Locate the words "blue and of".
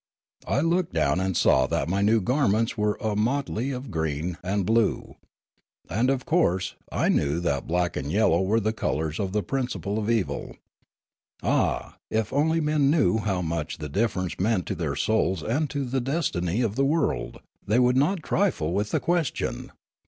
4.65-6.25